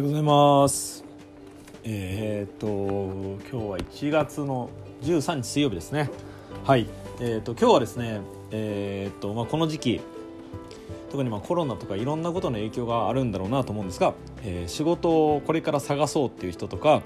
[0.00, 1.04] はようございます。
[1.84, 4.70] えー、っと今日は1月の
[5.02, 6.08] 13日水曜日ですね。
[6.64, 6.86] はい。
[7.20, 10.00] えー、っと今日はですねえー、っとまあこの時期
[11.10, 17.02] 特にまあコロナとかいろんなことの影響があるんだろうなと思うんですが、えー、仕事をこれから探そうっていう人とか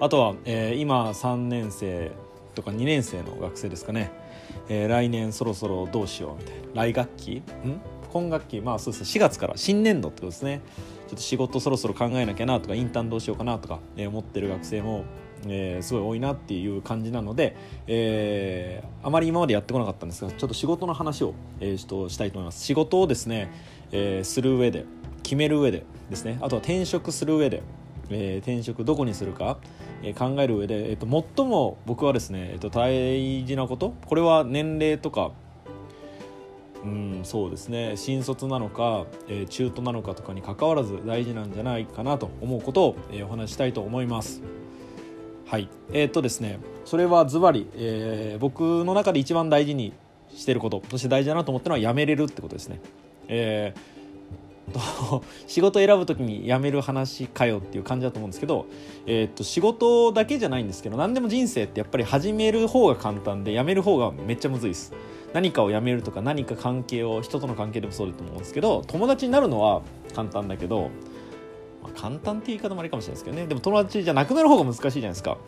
[0.00, 2.12] あとは、えー、今3年生
[2.54, 4.10] とか2年生の学生ですかね、
[4.70, 6.82] えー、来年そろそろどうしようみたいな。
[6.82, 7.42] 来学期？
[7.66, 7.80] ん？
[8.10, 9.20] 今学期まあそうですね。
[9.20, 10.62] 4月から新年度ってことですね。
[11.12, 15.04] ちょっと仕事そろそろ考えなきゃなとかインターンどうしようかなとか、えー、思ってる学生も、
[15.46, 17.54] えー、すごい多いなっていう感じなので、
[17.86, 22.64] えー、あまり今までやってこなかったんですがちょっと仕事の話を、えー、としたいと思います。
[22.64, 23.52] 仕事をですね、
[23.90, 24.86] えー、する上で
[25.22, 27.62] 決める上でですねあとは転職する上で
[28.10, 29.58] えー、転職どこにするか、
[30.02, 35.32] えー、考える上で、えーと、最も僕はですね、えーと大事なことこれは年齢とか
[36.84, 37.96] うんそうですね。
[37.96, 44.42] 新卒なのか、えー、中途なのかとかにかかわらず大事なんじゃないかなと思うことを、えー、お話したいと思います。
[45.46, 45.68] はい。
[45.92, 49.92] えー、っとですねそれはズバリ、え、僕の中で一番大事に
[50.34, 52.80] してることそして大事だなと思ったのは辞めれるってことですね。
[53.28, 53.92] えー
[54.72, 58.66] と 仕事選ぶ時に辞める話かよっていう感じだと思うんですけど、
[59.06, 64.92] えー、っと仕事だけじゃないんですけど何でも人生ってやっぱり始める方が簡単で辞める方がめっちゃむずいです。
[65.32, 69.82] 何かを辞めるとか何か関係を人との関係でもそうだと思うんですけど友達になるのは
[70.14, 70.90] 簡単だけど、
[71.82, 73.46] まあ、簡単って言い方もありかもしれないですけどね。
[73.46, 75.38] でも友達じゃなくなる方が難しいじゃないですか。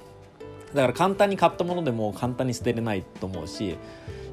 [0.75, 3.77] だから簡単に買ったものでも簡単に捨てれないと思うし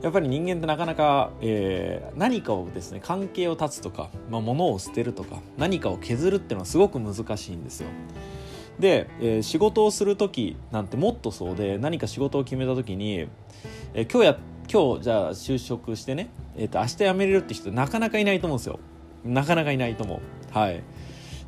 [0.01, 7.87] やっぱり人間ってなかなか、えー、何かをですね関係を断つとか、まあ、物を捨てるとか何かを削るっていうのはすごく難しいんですよ。
[8.79, 13.27] で、えー、仕事をする時なんてもっとそうで何か仕事を決めた時に、
[13.93, 14.37] えー、今日や
[14.71, 18.79] 今日じゃあ就職してね、えー、と明日辞めれるって人なかなかいないと思うんですよ。
[19.25, 20.57] なかなかいないと思う。
[20.57, 20.81] はい。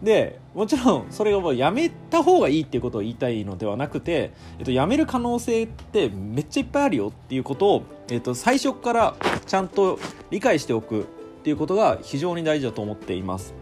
[0.03, 9.97] でもちろんそれがもうやめた方がいいっていうことを言いたいのではなくて、えっと、やめる可能性ってめっちゃいっぱいあるよっていうことを、えっと、最初からちゃんと
[10.29, 11.05] 理解しておくっ
[11.43, 13.53] ていうことが非常に大事だと思っています。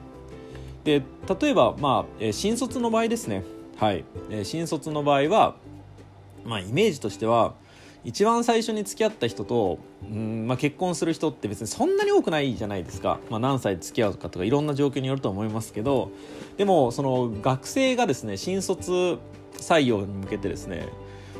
[0.83, 1.03] で
[1.39, 3.43] 例えば、まあえ新卒の場合ですね。
[3.77, 5.55] はい、え新卒の場合は、
[6.43, 7.53] まあ、イメージとしては
[8.03, 16.11] 一番最初に付き合った人とうん、まあ、結婚する人って別にそんなに多くないじゃないですか、まあ、何歳付き合うかとかいろんな状況によると思いますけど
[16.57, 19.19] でもその学生がですね新卒
[19.53, 20.89] 採用に向けてですね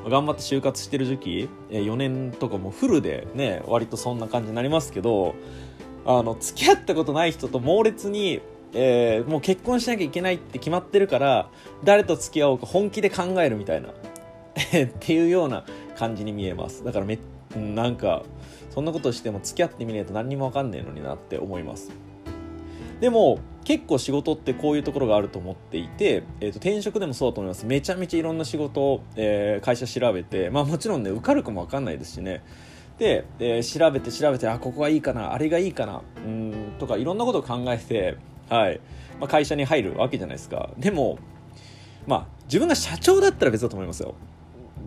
[0.07, 5.35] 頑張って就活してる時期4年とかもフルでね割とそんな感じになりますけど
[6.05, 8.41] あの付き合ったことない人と猛烈に
[8.73, 11.49] えー、もう結婚しなきゃいけないって決まってるから
[11.83, 13.93] 誰と付き合おうか本気で考えるみたいな っ
[14.99, 15.65] ていうような
[16.01, 16.83] 感じに見えます。
[16.83, 17.19] だからめ
[17.55, 18.23] なんか
[18.71, 21.91] そんなことしても付き合ってみないと何にも分かんねえのになって思います。
[22.99, 27.67] でも結構仕事ってこういうところがあると思っていて、えー、と転職でもそうだと思います。
[27.67, 32.43] めちゃめちゃいろんな仕事を、えー、会社調べてまあもちろんね受かるかも分かんないですしね。
[32.97, 38.17] で、えー、調べて調べてあここがいいかなあれがいいかなうんとかいろんなことを考えて、
[38.49, 38.79] はい。
[39.19, 40.71] まあ、会社に入るわけじゃないですか。
[40.79, 41.19] でも
[42.07, 44.15] まあ自分が社長だったら別だと思いますよ。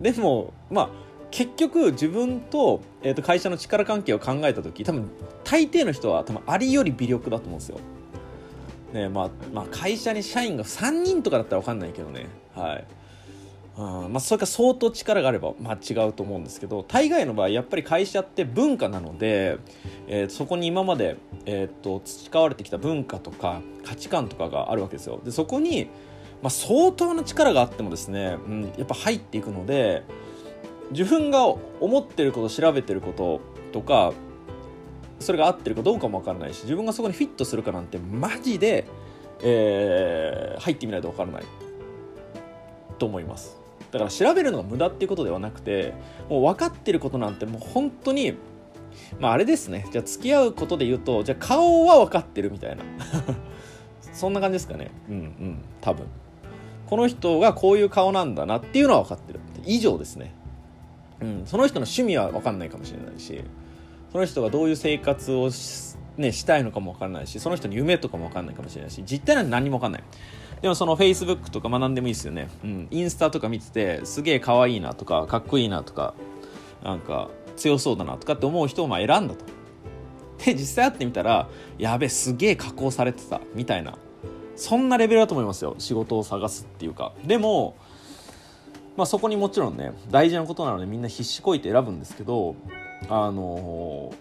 [0.01, 5.09] でもまあ結局自分と,、えー、と会社の力関係を考えた時多分
[5.43, 7.79] 大抵の人は多分ありより微力だと思うんですよ。
[8.93, 12.27] ねまあ、まあ会社に社員が3人とかだったら分かんないけどね。
[12.53, 12.85] はい。
[13.77, 19.57] うんまあ、それか相当力があれば、まあ、違うと思うんですけど大概の場合やっぱり会社って文化なので、
[20.07, 25.19] えー、そこに今まで、えー、と培われてきた文化とか価値観とかがあるわけですよ。
[25.25, 25.89] でそこに、
[26.41, 30.03] まあ、相当な力があってもですね、うん、やっぱ入っていくので
[30.91, 33.41] 自分が思ってること調べてること
[33.71, 34.13] とか
[35.19, 38.85] それが合ってるかどうかも分からないし自分がそこにフィットするかなんてマジで、
[39.41, 41.43] えー、入ってみないと分からない
[42.97, 43.57] と思います。
[43.91, 45.93] だから調べるのが無駄っていうことではなくて
[46.29, 48.35] もう分かってることなんてもう本当に
[49.19, 49.87] まああれですね。
[49.91, 52.83] じゃあ付き合うことで言うとじゃあ顔は分かってるみたいな。
[54.13, 54.91] そんな感じですかね。
[55.09, 55.57] うんうん。
[55.81, 56.05] 多分。
[56.87, 59.39] この人がこういう顔なんだなっていうのは分かってる。
[59.65, 60.33] 以上ですね。
[61.21, 63.43] うん、その人の趣味は分かんないかもしれないし
[64.11, 70.03] その人がどういう生活をし,、ね、したいのかも分からないしその人の夢とかも分かんないかもしれないし実態なんて何も分かんない。
[70.61, 76.15] でもその Facebook とか学んでもいいですよね、うん、インスタとか見ててすげえ可愛いなとかかっこいいなとか
[76.81, 79.45] なんか強そうだなとかって思う人をまあ選んだと。
[80.45, 83.97] で実際会ってみたらやべすげえ加工されてたみたいな。
[84.55, 85.75] そんなレベルだと思いますよ。
[85.79, 87.13] 仕事を探すっていうか。
[87.25, 87.75] でも
[88.97, 92.55] まあ、そこにもちろんね大事なことなのでみんな必死こいて選ぶんですけど
[93.09, 94.13] あの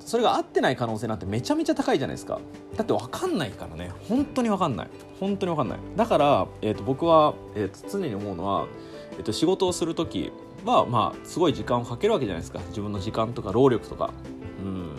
[0.00, 2.38] それが合ってない可能性なんてめちゃめちゃ高いじゃないですか。
[2.76, 3.90] だって分かんないからね。
[4.08, 4.88] 本当に分かんない。
[5.18, 5.78] 本当に分かんない。
[5.96, 8.68] だから、えーと、僕は、えーと、常に思うのは、
[9.12, 10.30] えーと、仕事をする時
[10.64, 12.60] はまあすごい時間をかけるわけじゃないですか。
[12.68, 14.12] 自分の時間とか労力とか。
[14.60, 14.94] うん。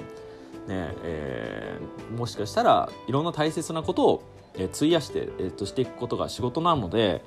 [0.68, 4.24] ねえー、もしかしたらいろんな大切なことを、
[4.56, 7.24] えー、費やして、えー、としていくことが仕事なので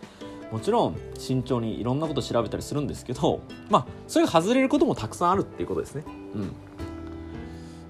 [0.52, 6.05] もちろん慎重にいろんなこと調べたりするんですけどまあそれが外れることもたくさんあるっていうことですね。
[6.35, 6.52] うん。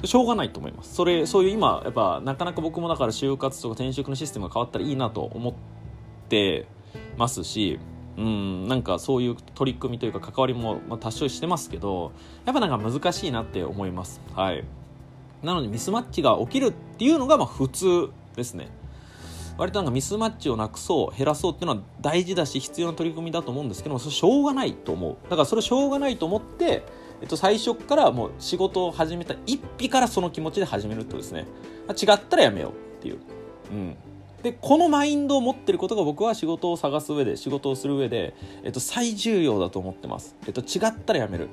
[0.07, 0.95] しょうがないと思います。
[0.95, 5.55] それそういう今やっぱなかなか僕もだから就活とか転職のシステムが変わったらいいなと思っ
[6.29, 6.67] て
[7.17, 7.79] ますし
[8.17, 12.13] うんなんかそういう取り組みというか関わりも、多少してますけど
[12.45, 14.21] やっぱなんか難しいなって思います。
[14.35, 14.65] はい。
[15.43, 18.69] なのでミスマッチが起きるっていうのがまあ普通ですね。
[19.59, 25.17] 割となんかミスマッチをなくそう減らそうっていうのは大事だし必要な取り組みだと思うんですけどもそれしょうがないと思う。
[25.25, 26.83] だからそれしょうがないと思って
[27.21, 31.47] えっと、最初からもう仕事を始めた一匹からその気持ちで始めるとですね。
[31.91, 33.19] 違ったらやめようっていう、
[33.71, 33.97] うん、
[34.43, 41.49] でこのマインドを持ってることが僕は仕事を探す上で仕事をする上で、えっと、最重要だと思ってます、えっと、違ったらやめる。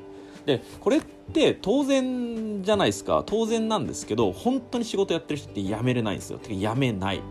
[0.45, 3.23] でこれって当然じゃないですか。
[3.25, 6.39] 当然なんですけど本当に仕事やってる人ってやめれないんですよ。
[6.39, 7.21] てかやめない。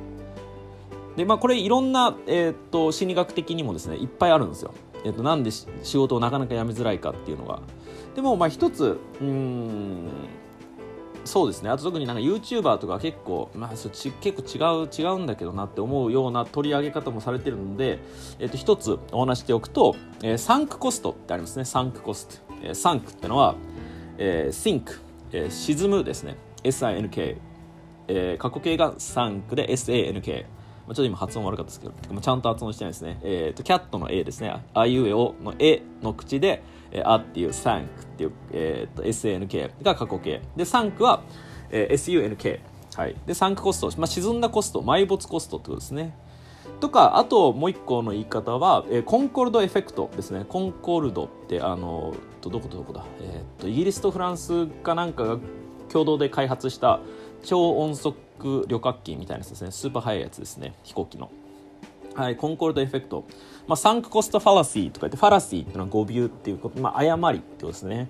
[1.16, 4.74] でまあこれいろんな、えー、っと心理学的にもですねいっぱいあるんですよ、
[5.04, 5.66] えー、っとなんで仕
[5.96, 7.60] 事をなかなか辞めづらいかっていうのが。
[8.14, 10.08] でもまあ一つうん
[11.26, 11.70] そうですね。
[11.70, 17.98] あと特になんか YouTuber とか結構、まあ、そち結構違う違うんだけどなって思うような取り上げ方もされてるので、
[18.38, 21.64] えっと、一つお話しておくと、えー、サンクコストってありますね。
[21.64, 23.56] サンクコスト、えー、サンクってのは、
[24.18, 25.00] えー、sink、
[25.32, 26.36] えー、沈むですね。
[26.62, 27.38] SINK、
[28.08, 30.46] えー、過去形がサンクで SANK
[30.86, 33.18] ちょっと今発音悪かったですけど、ちゃんと発音してないですね。
[33.22, 34.54] えっ、ー、と、キャットの A ですね。
[34.72, 36.62] あいうえおの A の口で、
[36.92, 37.86] えー、あっていう thank っ
[38.16, 40.42] ていう、えー、と SNK が過去形。
[40.56, 41.22] で thank は、
[41.70, 42.60] えー、SUNK
[42.96, 44.80] はい、でサンクコスト、まあ、沈んだコスト。
[44.80, 46.16] 埋没コストってことですね。
[46.80, 50.46] とかあともう一個の言い方は、えー、コンコルドエフェクトですね。
[50.48, 55.38] コンコルドってあのどこどこだ、えー、とイギリスとフランスかなんかが
[55.90, 57.00] 共同で開発した
[57.42, 58.18] 超音速
[58.66, 59.70] 旅客機みたいなやつですね。
[59.70, 61.30] スーパー速いやつですね飛行機の。
[62.14, 63.26] はい、コンコルドエフェクト、
[63.66, 68.08] まあ、サンクコストファラシーとか言ってファラシーっていうのは語尾っていうこと、まあ、誤りってことですね。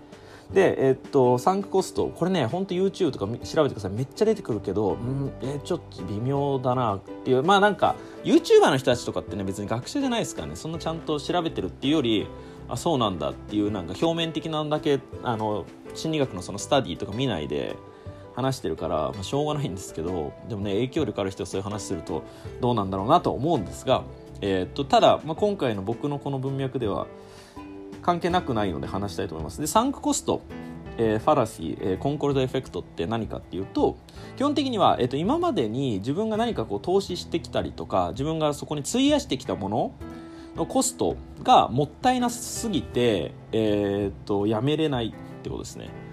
[0.52, 3.90] で、えっと、サンクコストこれね本当 YouTube とか調べてください。
[3.90, 7.42] めっちゃ出てくるけど、うん、えちょっと微妙だなっていう。
[7.42, 10.54] まあなんか YouTuber の人たちとかってね別に学者じゃないですからね。
[10.56, 12.28] そんなちゃんと調べてるっていうより
[12.68, 15.64] あそうなんだっていうなんか表面的なんだけあの
[15.94, 17.76] 心理学のそのスタディとか見ないで
[18.36, 22.22] 話してるから、まあ、しょうがないんですけどでもね影響力ある人はそういう話すると
[22.60, 24.04] どうなんだろうなと思うんですが、
[24.42, 27.06] えー、っとただ、まあ、今回の僕のこの文脈では
[28.02, 29.60] 関係なくないので話したいと思います。
[29.60, 30.42] でサンクコスト
[30.98, 33.98] えー、ファラシー、えー、コンコルドエフェクトって何かっていうと
[34.36, 39.92] 基本的には、えーと、今までに自分が何かこう投資してきたりとか自分がそこに費やしてきたもの
[40.54, 46.05] のコストがもったいなすぎて、えーとやめれないってことですね。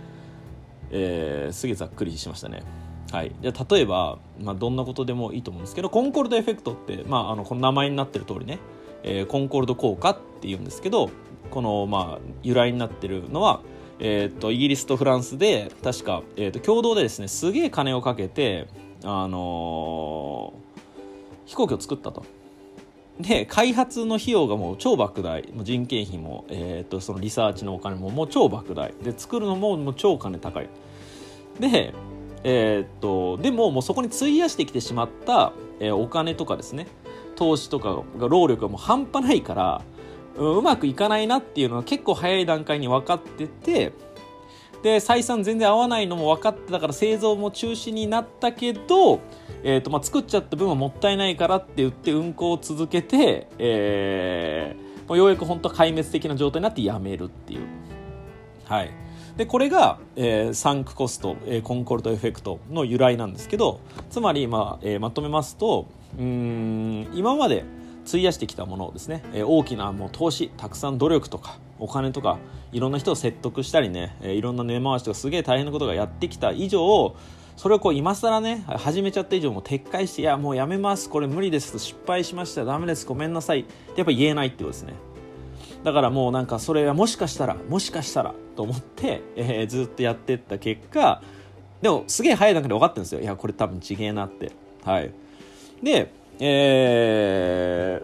[0.94, 2.64] えー、すげえざっくりしましたね。
[3.12, 8.58] はい、じゃ例えば、まあ、どんなことでもいいと思うんですけどコンコルドエフェクトって、まあ、あのこの名前になってる通りね、
[9.04, 11.12] えー、コンコルド効果っていうんですけど
[11.52, 13.62] この、まあ、由来になってるのは、
[14.00, 18.68] えーと、イギリスとフランスで確か、えーと、共同でですねすげえ金をかけて、
[19.04, 22.26] あのー、飛行機を作ったと。
[23.20, 25.44] で開発の費用がもう超莫大。
[25.64, 28.94] 人件費も、えーと、そのリサーチのお金ももう超莫大。
[29.04, 30.70] で作るのももう超金高い。
[31.60, 31.94] で,、
[32.44, 36.88] えー、っとでももうそこに費やしてきてしまった、えー、お金とかですね。
[37.36, 39.82] 投資とかが労力がもう半端ないから
[40.36, 43.94] うまくいかないなっていうのは結構早い段階に分かってて
[44.84, 49.22] で採算全然合わないのも分かってたから製造も中止になったけど、
[49.64, 57.62] えーとまあ、作っちゃった分はもったいないからって言って運行を続けて、えー、もうようやく本当壊滅的な状態になってやめるっていう。
[58.66, 58.92] はい
[59.38, 63.80] でこれが、えー、サンクコスト、えー、コンコルドエフェクトの由来なんですけど
[64.12, 65.88] つまり、まあえー、まとめますと
[66.20, 67.66] うん今まで
[68.08, 72.38] 費やしてきたものをですね、え、大きなもう投資たくさん努力とかお金とか
[72.72, 77.16] いろんな人を説得したりね、え、いろんな根回しとかすげえ大変なことがやってきた以上
[77.56, 81.10] それをこう今更ね始めちゃった以上も撤回していやもうやめます。
[81.10, 81.78] これ無理です。
[81.80, 82.66] 失敗しました。
[82.66, 83.06] ダメです。
[83.06, 83.62] ごめんなさい。
[83.62, 84.94] ってやっぱ言えないってことですね。
[85.84, 91.22] だからもうなんかそれはもしかしたらもしかしたらと思って、えー、ずっとやってった結果
[91.82, 93.22] でもすげえ早い段階で分かってるんですよ。
[93.22, 94.52] いやこれ多分ちげえなって。
[94.84, 95.12] はい。
[95.84, 96.12] で
[96.46, 98.02] え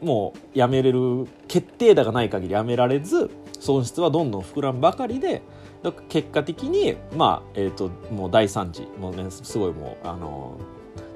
[0.00, 5.42] ー、もうやめれる決定打がない限りやめられず損失はどんどん膨らむばかりで、
[6.08, 10.56] 結果的にまあえっ、ともう大惨事もうねすごいもうあの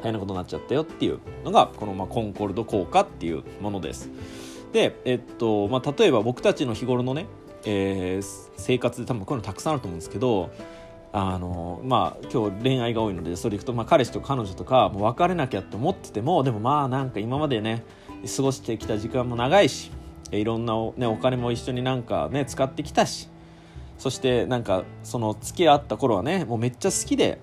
[0.00, 4.11] 大変なことになっちゃったよっていうのがこの、まあ、コンコルド効果っていうものです。
[4.73, 7.26] で、えっとまあ、例えば僕たちの日頃のね、
[7.64, 10.50] えー生活で多分こういうのたくさんあると思うんですけど
[11.16, 17.85] あのまあ今日恋愛が多いのでそれいくと、まあ、彼氏と彼女とかもう別れなきゃって思っててもでもまあなんか今までね
[18.37, 19.92] 過ごしてきた時間も長いし
[20.33, 23.28] いろんなお,、ね、お金も一緒になんかね使ってきたし
[23.97, 27.38] そしてなんかその付き合った頃はねもうめっちゃ好きで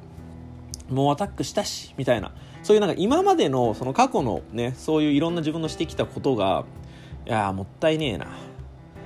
[0.90, 6.66] もうアタックしたしみたいなそういうなんか今までのその過去のねそういういろんな自分のしてきたことが
[7.26, 8.28] いやもったいねえな。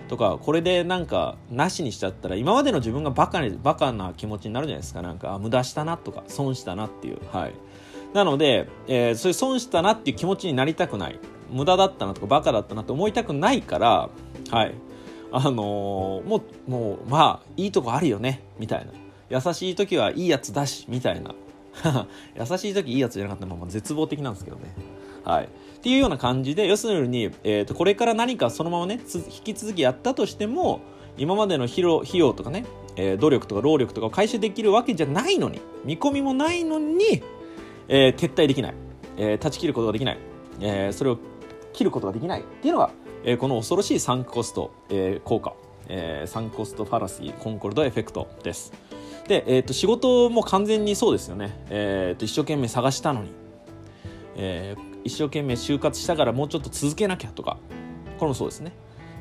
[0.08, 5.02] とかこれでなんかなしにしちゃったら今までの自分がバカにバカな気持ちになるじゃないですか。
[5.02, 7.20] なんかあ無駄したなとか損したなっていう。
[7.32, 7.54] はい。
[8.14, 11.20] なので、えーそういう損したなっていう気持ちになりたくない。
[11.52, 14.10] 無駄だったなとかバカだったなって思いたくないから
[14.52, 14.76] はい。
[15.32, 18.44] あのーもうもうまあいいとこあるよね。
[18.60, 18.92] みたいな。
[19.30, 21.34] 優しい時はいいやつだしみたいな。
[22.40, 24.74] 優しい時いいやつじゃなかったらまあ絶望的なんですけどね。
[25.24, 25.50] はい、
[25.86, 30.82] っていうような感じで要するに、えー、とこれから何かそのままね引き続きやったとしても
[31.16, 32.66] 今までの費用とかね、
[32.96, 37.22] えー努力とか労力とかを回収できるわけじゃないのに見込みもないのに、
[37.88, 38.74] えー撤退できない、
[39.18, 40.18] えー断ち切ることができない、
[40.60, 41.20] えーそれを
[41.72, 42.42] 切ることができない。
[42.42, 42.90] っていうのが、
[43.24, 45.54] えーこの恐ろしいサンクコスト、えー効果、
[45.88, 48.74] えーサンクコストファラシーコンコルドエフェクトです。
[49.28, 53.30] で、えー、と仕事も完全にそうですよね、えー、と一生懸命探したのに。
[54.36, 57.58] えー一生懸命就活したからもうちょっと続けなきゃとか
[58.18, 58.74] これもそうですね、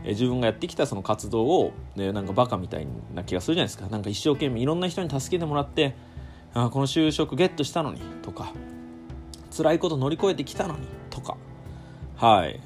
[0.05, 3.89] え自分がやってきたその活動を、ね、なんかバカみたいな気がするじゃないですか。
[3.89, 5.95] なんか一生懸命いろんな人に助けてもらって
[6.55, 8.53] あこの就職ゲットしたのにとか
[9.57, 11.37] 辛いこと乗り越えてきたのにとか。
[12.17, 12.61] はい。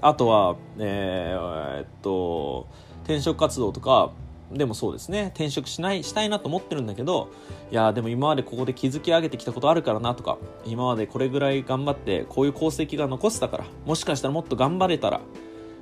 [0.00, 2.66] あとはええーっと
[3.04, 4.12] 転職活動とか
[4.52, 5.32] でもそうですね。
[5.34, 7.30] 転職しないしたいなと思ってるんだけど
[7.70, 15.20] いやでも今までここで築き上げてきたことあるからなとか今までこれぐらい頑張ってこういう功績が残せたからもしかしたらもっと頑張れたら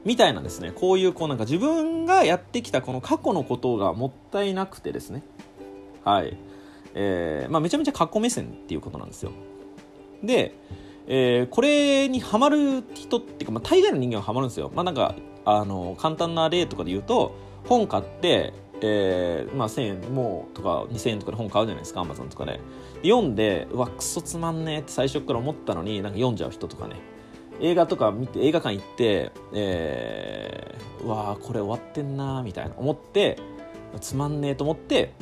[0.04, 0.72] みたいなですね。
[0.74, 5.22] こういうこうなんか自分がやってきたこの過去のことがもったいなくてですね。
[6.04, 6.36] はい。
[6.94, 9.32] えーまあ、めちゃめちゃ過去目線っていうことなんですよ。
[10.22, 10.54] で、
[11.06, 14.70] えーこれにハマる人っていうか、まあ、大概の人間はハマるんですよ。
[14.74, 15.14] まあなんか
[15.46, 17.34] あの簡単な例とかで言うと
[17.68, 22.52] 本買って、えーまあ、1000円もうとか2000円とかで本買うじゃないですかアマゾンとかで。
[23.02, 26.96] で読んでうわクソつまんねえって最初から思ったのになんか読んじゃう人とかね。
[27.60, 33.38] 映画とか見て映画館行って、えーうわーこれ終わってんなーみたいな思って
[34.00, 35.12] つまんねえと思って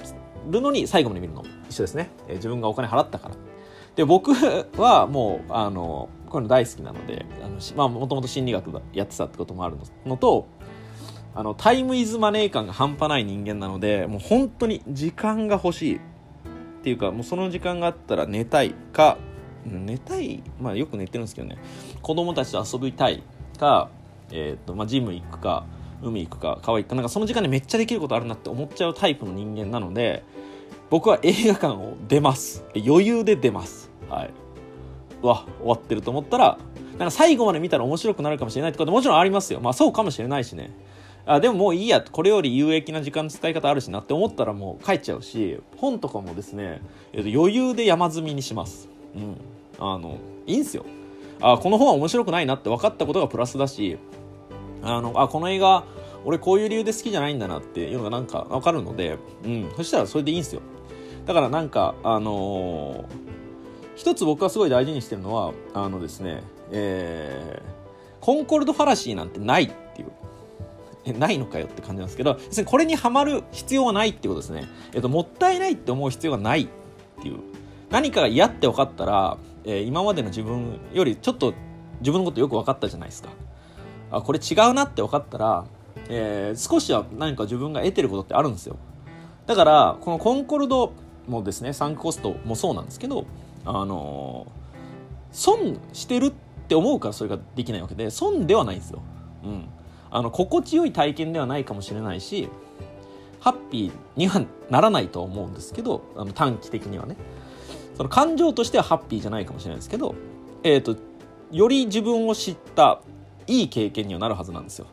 [0.49, 1.45] るのに最後まで見るの。
[1.69, 3.35] 一緒ですね、えー自分がお金払ったから。
[3.97, 10.47] で僕はもうあのこういうの大好きなのであのしまあもともと心理学やってたってこともあるのと
[11.35, 16.01] あのタイムイズマネー感が半端ない人間なのでもう本当に時間が欲しいっ
[16.83, 19.17] ていうかもうその時間があったら寝たいか
[19.65, 20.43] 寝たい？
[20.61, 21.57] まあよく寝てるんですけどね。
[22.03, 23.23] 子供たちと遊びたい
[23.59, 23.91] か、
[24.31, 25.65] えーとまあ、ジム行くか
[26.03, 30.25] 海行くか川行くかなんかその時間でめっちゃできることあるなって思っちゃうタイプの人間なので
[30.91, 32.65] 僕は映画館を出ます。
[32.75, 33.91] 余裕で出ます。
[34.11, 34.31] はい。
[35.23, 36.59] うわ終わってると思ったら
[36.99, 39.61] なんか最後まで見たら面白くなるかもしれないってこともちろんありますよ。
[39.61, 40.73] まあそうかもしれないしね。
[41.25, 48.89] あでももういいやこれより有益な時間の使い方あるしなって思ったらもう帰っちゃうし本とかもですね、えーと余裕で山積みにします。
[49.15, 49.37] うん。
[49.79, 50.85] あのいいんすよ。
[51.41, 53.99] あこの本は面白くないなって分かったことがプラスだし
[54.83, 55.85] あのあこの映画
[56.25, 60.63] 俺こういう理由で好きじゃないんだなっていうのがなんか分かるので、うん、そしたらそれでいいんですよ。
[61.27, 63.33] だからなんかあのー
[63.95, 69.65] 一つ僕がすごい大事にしてるのはあのですねえーコンコルドファラシーなんてない。
[69.65, 69.71] っ
[71.05, 76.69] えないのかよって感じなんですけど別にこれにはまる必要はないってことですね、えっと、もったいないって思う必要がないっ
[77.23, 77.41] ていう。
[77.91, 81.53] 何かが嫌って分かったら、えー今までの自分よりちょっと
[82.01, 83.29] 自分のことよく分かったじゃないですか。
[84.11, 85.65] あこれ違うなって分かったら、
[86.09, 88.77] えー少しは何か自分が得てることってあるんですよ。
[89.47, 90.93] だからこのコンコルド
[91.27, 93.27] もですねサンクコストもそうなんですけど
[93.65, 94.63] あのー
[95.33, 96.33] 損してるっ
[96.69, 99.03] て思うからそれができないわけで損ではないんですよ、
[99.45, 99.65] うん、
[100.13, 102.49] あの心地よい体験ではないかもしれないし
[103.41, 107.17] ハッピーにはならないと思うんですけどあの短期的にはね。
[107.97, 110.15] その感情としてはハッピーじゃないかもしれないですけど、
[110.63, 110.97] えー、と
[111.51, 113.03] より自分を知った
[113.47, 114.87] いい経験にはなるはずなんですよ。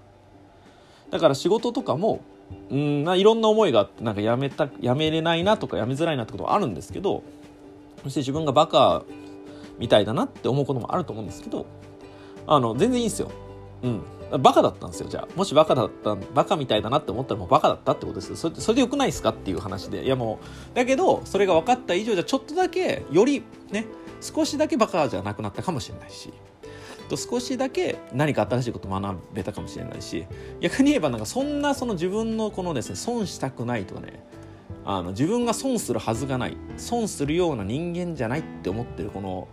[1.09, 2.21] だから仕事とかも
[2.69, 7.23] うんないろんな思いがあってなんかやめたやめれないなとかやめづらいなってことはあるんですけど
[8.03, 9.03] そして自分がバカ
[9.77, 11.65] みたいだなって思うこともあると思うんですけど
[12.47, 13.31] あの全然いいんですよ、
[13.83, 14.01] うん、
[14.37, 15.27] バカだったんですよじゃあ。
[15.35, 20.03] もしバカだったバカみたいだなって思ったらもうバカだったってことですそれそれでよくないですかっていう話で。
[20.03, 20.39] いやも
[20.73, 23.85] うだけどそれが分かった以上じゃちょっとだけよりね
[24.21, 26.31] 少しだけバカじゃなくなったかもしれないし。
[27.09, 30.25] と少しだけ何か新しいこと学べたかもしれないし。
[30.61, 34.23] 逆に言えばなんかそんなその自分のこのですね損したくないとかね。
[34.85, 36.57] あの自分が損するはずがない。
[36.77, 39.47] 損するような人間じゃないって思ってるこの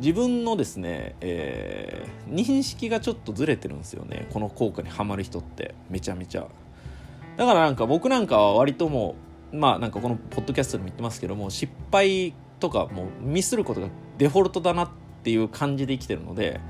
[0.00, 4.26] 自分のですね、えー、認識がちょっとずれてるんですよね。
[4.32, 5.74] この効果にはまる人って。
[5.90, 6.46] めちゃめちゃ。
[7.36, 9.14] だからなんか僕なんかは割とも
[9.52, 13.88] うまあなんかこのポッドキャストでも言ってますけども失敗とかもうミスることが
[14.18, 14.90] デフォルトだなっ
[15.22, 16.60] ていう感じで生きてるので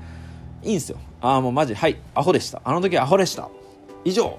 [0.63, 0.97] いいんですよ。
[1.21, 2.61] ああもうマジはいアホでした。
[2.63, 3.49] あの時アホでした。
[4.03, 4.37] 以上。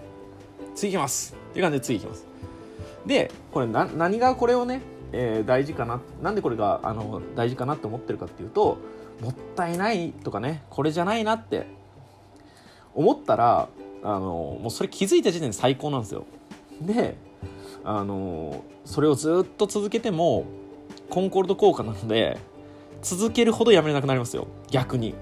[0.75, 1.35] 次行きます。
[1.51, 2.27] っていう感じで次行きます。
[3.07, 4.81] でこれな何がこれをね
[5.13, 8.79] えー、大事かななんでこれがあの大事かなって思ってるかっていうと
[9.21, 11.67] もったいないとかねこれじゃないなって
[12.95, 13.69] 思ったら
[14.03, 16.27] あのもうそれ気づいた時点で最高なんですよ。
[16.81, 17.17] で
[17.85, 20.45] あのそれをずっと続けても
[21.09, 22.39] コンコルド効果なので
[23.03, 24.47] 続けるほどやめれなくなりますよ。
[24.71, 25.15] 逆に。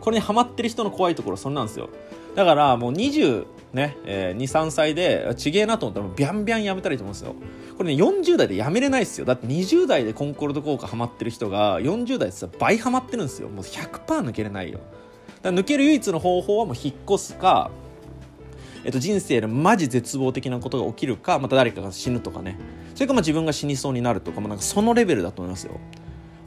[0.00, 1.88] これにハマってる人の怖いところそんなんですよ。
[2.34, 2.92] だからもう
[3.72, 7.34] ね、えー、23歳でちげえなと思ったらビャンビャンやめたらいいと思うんですよ。
[7.76, 9.24] これね40代でやめれないですよ。
[9.24, 13.48] だって20代でコンコルド効果ハマってる人が40代でさ倍ハマってるんですよ。
[13.48, 14.80] もう100%抜けれないよ。
[15.40, 17.70] だ抜ける唯一の方法はもう引っ越すか
[18.84, 22.58] えっと、人生でマジ絶望的なことが起きるかまた誰かが死ぬとかね。
[22.94, 25.78] それかまあ自分が死にそうになるとかもなんかそのレベルだと思いますよ。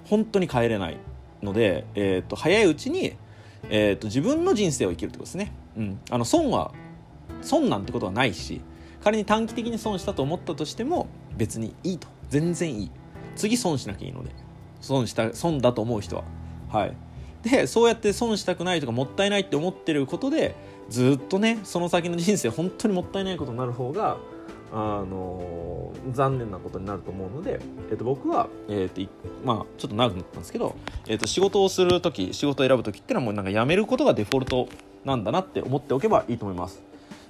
[0.05, 0.97] 本当に帰れない
[1.41, 3.15] ので、えー、っと早いうちに、
[3.69, 6.71] えー、っと自分の人生を生きるってことですね、うん、あの損は
[7.41, 8.61] 損なんてことはないし
[9.03, 12.07] 仮に短期的に損したと思ったとしても別にいいと。
[12.29, 12.91] 全然いい。
[13.35, 14.31] 次損しなきゃいいので。
[14.81, 16.23] 損した損だと思う人は。
[16.69, 16.97] はい。
[17.43, 20.55] でそうやって損したくないとかもったいないって思ってることで
[20.89, 24.17] ずっとねその先の人生本当にもったいないことになる方が
[24.73, 27.59] あの残念なことになると思うので、
[27.91, 29.11] えー、と僕は、えーと
[29.43, 30.75] まあ、ちょっと長くなったんですけど、
[31.07, 34.67] えー、と仕事をする時仕事を選ぶ時っていうのはもうなんかやめることがデフォルト
[35.05, 36.81] なんだなって思っておけばいいと思います。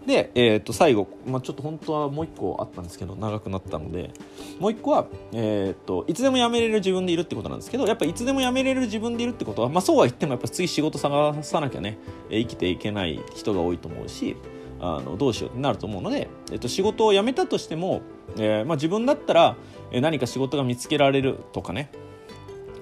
[0.06, 4.12] で、えー、と最後、まあ、ちょっと本当はもう一個あったんですけど長くなったので
[4.60, 11.98] もう一個は、えー、といつでも辞めれる自分でいるってことなんですけどやっぱいつでも辞めれる自分でいるってことは、まあ、そうは言ってもやっぱ次仕事探さなきゃね
[12.30, 14.38] 生きていけない人が多いと思うし
[14.80, 18.02] あのどうしようってなると思うので、えー、と仕事を辞めたとしても、
[18.38, 19.56] えーまあ、自分だったら
[19.92, 21.90] 何か仕事が見つけられるとかね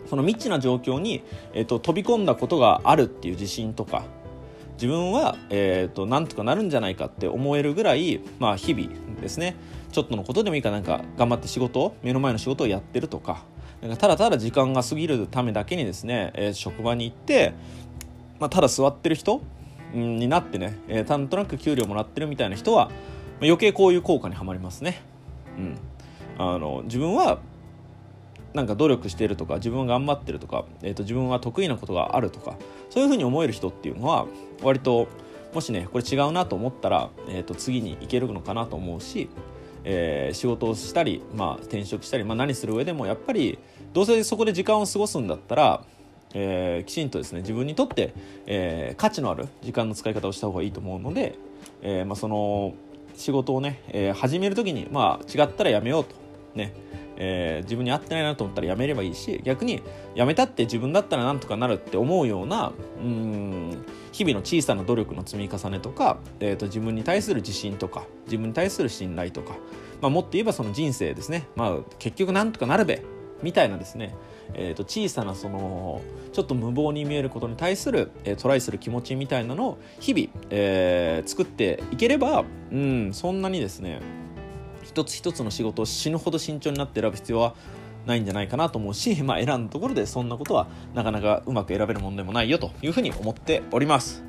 [0.10, 4.04] その未知な状況に、えーと飛び込んだことがあるっていう自信とか
[4.84, 8.90] 自分は、えーと、なんとかなるんじゃないかって思えるぐらい、まあ、日々
[9.22, 9.56] ですね
[9.94, 13.46] ちょっとのことでもいいかなんか頑張って仕事目の前の仕事をやってるとか
[13.82, 17.54] なんかただただ時間が過ぎるためだけにですね、えー、職場に行って、
[18.42, 19.42] まあ、ただ座ってる人
[19.94, 22.96] になってね、えー、なんとなく給料もらってるみたいな人は、まあ、
[23.44, 25.02] 余計こういう効果にはまりますね。
[25.58, 25.78] うん、
[26.38, 27.40] あの自分は
[28.54, 32.56] なんか努力してるとか自分が頑張ってるとか、えーと、自分は得意なことがあるとか
[32.90, 34.28] そういうふうに思える人っていうのは
[34.62, 35.08] 割と
[35.54, 39.30] もしねこれ違うなと思ったら、えーと、次に行けるのかなと思うし、
[39.84, 43.60] えー、仕事をしたり、まあ、転職したり、まあ、何する上でもやっぱり
[43.94, 45.84] どうせそこで時間を過ごすんだったら、
[46.34, 48.14] えー、きちんとですね自分にとって、
[48.48, 51.36] えー、価値のある時間の使い方をした方がいいと思うので、
[51.82, 52.74] えまあ、その
[53.16, 56.16] 仕事をね、え始める時に、まあ、違ったらやめようと
[56.56, 56.74] ね
[57.18, 59.82] えー、自分に合ってないなと思ったらやめればいいし逆に
[60.16, 69.56] やめたって自分だったらなんとかなるって思うようなうん日々の小さな努力の積み重ねとか、えーと、自分に対する自信とか自分に対する信頼とか、
[70.02, 73.02] まあ、もっと言えばその人生ですね、まあ、結局なんとかなるべ
[73.42, 74.16] みたいなですね、
[74.54, 84.00] えーと、小さなそのちょっと無謀に見えることに対する、えー、トライする気持ちみたいなのを日々、えー、作っていければうんそんなにですね
[84.94, 87.56] 一つ一つの仕事を死ぬほど慎重になって選ぶ必要は
[88.06, 94.24] ないんじゃないかなと思うし、まあ、選んだところでそんなことはなかなかうまく選べるものでもないよというふうに思っております。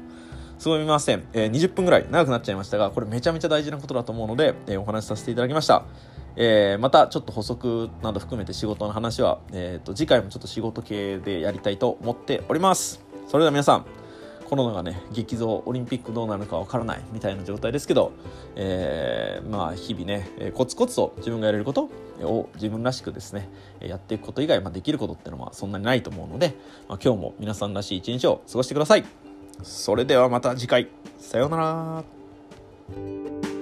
[0.58, 5.84] すごい見ません、えー、20分ぐらい長くなっちゃいましたがこれめちゃめちゃ大事なことだと思うので、えー、お話しさせていただきました、
[6.36, 13.04] えー、またちょっと補足など含めて仕事の話は、えーと次回もちょっと仕事系でやりたいと思っております。
[13.26, 14.03] それでは皆さん
[14.54, 18.12] コロナがね激増オリンピックどうなるかわからないみたいな状態ですけど、
[18.54, 21.90] えー、まあ日々ね、えコツコツと自分がやれること
[22.20, 23.48] を自分らしくですね
[23.80, 26.54] やっていくこと以外、まあ、できることってのはそんなにないと思うので、
[26.88, 29.04] まあ、今日も皆さんらしい一日を過ごしてください。
[29.64, 30.88] それではまた次回。
[31.18, 33.53] さようなら。